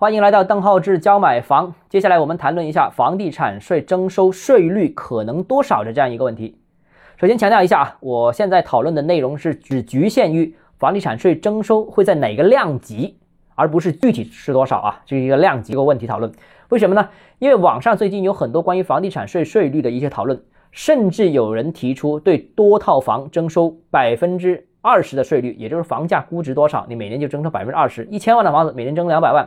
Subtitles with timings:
[0.00, 1.74] 欢迎来到邓浩志教买房。
[1.90, 6.56] 接下来我们谈论一下房地产税征收税率可能多少的这样一个问题。
[7.18, 13.18] 首先强调一下啊，我现在讨论的内容是只局限于房地产税征收会在哪个量级，
[13.54, 16.32] 而不是具体是多少啊，这是一个量级的问题讨论。
[16.70, 17.06] 为什么呢？
[17.38, 28.06] 因为网上最近有很多关于房地产税税率的一些讨论，甚至有人提出对多套房征收百分之二十的税率，也就是房价估值多少，你每年就征收百分之二十。
[28.06, 29.46] 一千万的房子每年征两百万。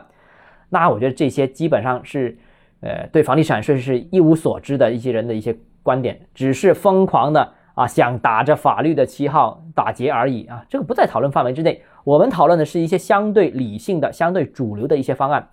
[0.74, 2.36] 那我觉得这些基本上是，
[2.80, 11.80] 呃，对房地产税是一无所知的一些人的一些观点，只是疯狂的啊，想打着法律的旗号打劫而已啊，这个不在讨论范围之内。
[12.02, 15.48] 我们讨论的是一些相对理性的、相对主流的一些方案，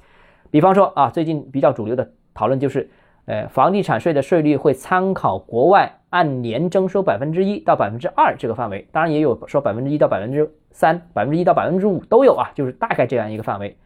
[0.49, 2.89] 比方说啊，最近比较主流的讨论就是，
[3.25, 13.77] 呃，房地产税的税率会参考国外按年征收百分之一到百分之二这个范围，当然也有说百分之一到百分之三、百分之一到百分之五都有啊，就是大概这样一个范围。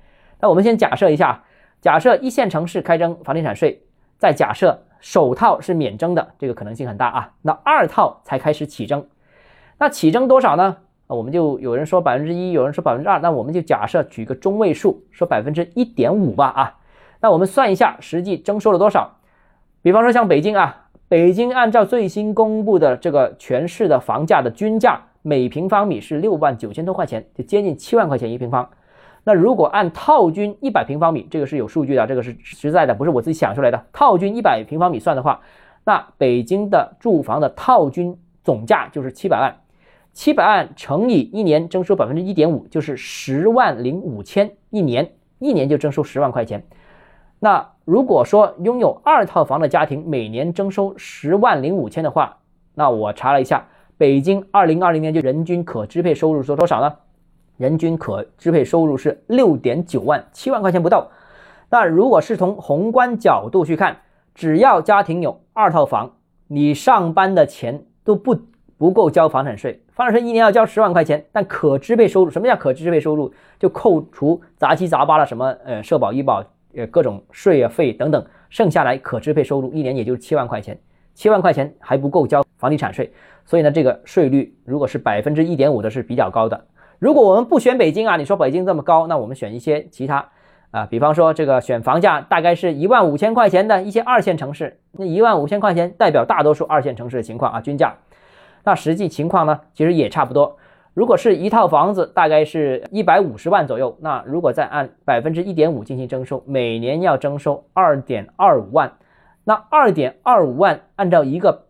[0.45, 1.44] 那我们先假设一下，
[1.81, 3.81] 假设一线城市开征房地产税，
[4.20, 7.33] 再假设首套是免征的，这个可能性很大啊。
[7.42, 9.08] 那二套才开始起征，
[9.80, 10.78] 那起征多少呢？
[11.08, 16.77] 啊我们就有人说百分之一，有人说百分之二，那我们就假设举个中位数，说百分之一点五吧啊。
[17.22, 19.17] 那我们算一下实际征收了多少？
[19.81, 28.70] 比方说像北京啊，北京按照最新公布的这个全市的房价的均价，每平方米是六万九千多块钱，就接近七万块钱一平方。
[29.28, 33.86] 那如果按套均一百平方米，这个是有数据的，这个是实在的，不是我自己想出来的。
[33.92, 35.42] 套均一百平方米算的话，
[35.84, 39.58] 那北京的住房的套均总价就是七百万，
[40.14, 46.64] 七百万乘以一年征收百分之一点五，就是十万零五千一年，一年就征收十万块钱。
[47.39, 52.38] 那如果说拥有二套房的家庭每年征收十万零五千的话，
[52.76, 53.67] 那我查了一下，
[53.98, 56.94] 北京二零二零年就人均可支配收入是多少呢？
[57.58, 61.09] 人均可支配收入是六点九万，七万块钱不到。
[61.70, 63.98] 那如果是从宏观角度去看，
[64.34, 66.14] 只要家庭有二套房，
[66.48, 68.38] 你上班的钱都不
[68.77, 69.82] 不够交房产税。
[69.93, 73.33] 房产税一年要交十万块钱，但可支配收入，什么叫可支配收入？
[73.58, 76.43] 就扣除杂七杂八的什么呃社保、医保、
[76.76, 80.77] 呃各种税啊费等等，剩下来可支配收入一年也就是七万块钱，
[81.14, 83.11] 七万块钱还不够交房地产税。
[83.45, 86.66] 所以呢，这个税率如果是百分之一点五的是比较高的。
[87.00, 90.30] 如果我们不选北京啊，你说北京这么高，那我们选一些其他
[90.72, 97.95] 啊，比方说这个选房价大概是一万五千块钱的一些二线城市，那一万五千块钱代表大多数二线城市的情况啊，均价。
[98.64, 100.58] 那实际情况呢，其实也差不多。
[100.94, 108.94] 如果是一套房子大概是一百五十万左右，那如果再按百分之一点五进行征收，每年要征收二点二五万。
[109.44, 111.66] 那二点二五万按照一个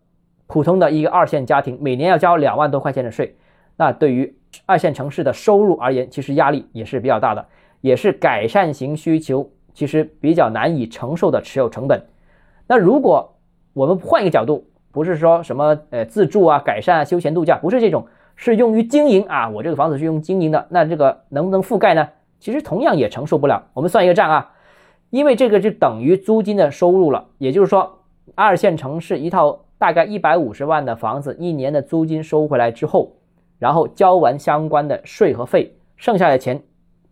[0.48, 3.36] 普通的一个二线家庭每年要交两万多块钱的税，
[3.76, 7.46] 那对于二线城市的收入而言，其实压力也是比较大的，
[7.82, 12.02] 也是改善型需求其实比较难以承受的持有成本。
[12.68, 13.36] 那如果
[13.74, 19.50] 我们换一个角度，不是说什么呃自住啊、改善啊、休闲度假，不是这种，是用于经营啊。
[19.50, 22.08] 我这个房子是用经营的，那这个能不能覆盖呢？
[22.40, 23.68] 其实同样也承受不了。
[23.74, 24.54] 我们算一个账啊，
[25.10, 28.00] 因为这个就等于租金的收入了，也就是说，
[28.34, 33.12] 二线城市一套大概一百五十万的房子，一年的租金收回来之后。
[33.58, 36.62] 然后交完相关的税和费，剩下的钱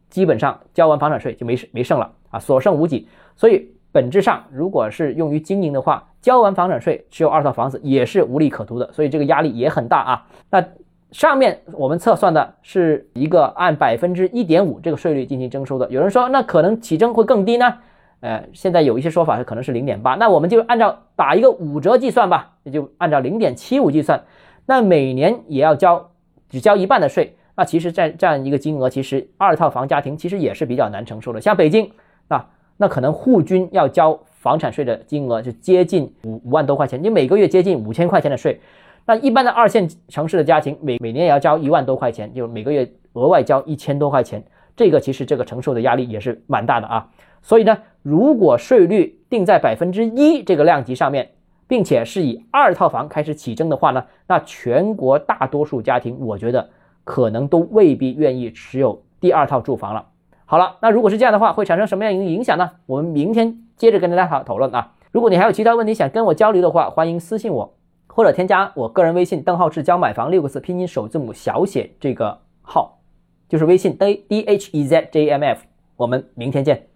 [0.09, 3.07] 基本上交完房产税就没没剩了啊，所剩无几。
[3.35, 10.27] 所以本质上，如果是用于经营的话，交完房产税持有二套房子也是无利可图的，所以这个压力也很大啊。
[10.49, 10.63] 那
[11.11, 17.73] 上面我们测算的是一个按百分之一点五这个税率进行征收的，有人说那可能起征会更低呢？
[18.19, 24.23] 呃，现在有一些说法是可能是零点八，那我们就按照打一个五折计算吧，也就按照零点七五计算，
[24.65, 26.11] 那每年也要交。
[26.53, 31.41] 只交一半的税，那其实，在这样一个金额，其实二套房家庭其实也是比较难承受的。
[31.41, 31.89] 像北京
[32.27, 32.47] 啊，
[32.77, 38.61] 那可能户均要交房产税的金额就接近五五万多块钱，你每个月接近五千块钱的税。
[39.07, 44.43] 那一般的二线城市的家庭，每每年也要交一万多块钱，就每个月额外交一千多块钱。
[44.75, 47.09] 这个其实这个承受的压力也是蛮大的啊。
[47.41, 51.31] 所以呢，如果税率定在百分之一这个量级上面。
[51.67, 56.69] 并且是以二套房开始起征的话呢，那全国大多数家庭，我觉得
[57.03, 60.07] 可能都未必愿意持有第二套住房了。
[60.45, 62.71] 好了，那如果是这样的话，会产生什么样一个影响呢？
[62.85, 64.91] 我们明天接着跟大家讨讨论啊。
[65.11, 67.73] 如果你还有其他问题想跟我交流的话，欢迎私信我，
[68.07, 72.99] 或者添加我个人微信邓浩志教买房六个字拼音首字母小写这个号，
[73.47, 75.63] 就是微信 d d h e z j m f。
[75.95, 76.92] 我们明天见。